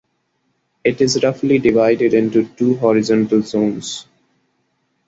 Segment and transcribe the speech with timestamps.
[0.83, 4.07] It is roughly divided into two horizontal zones.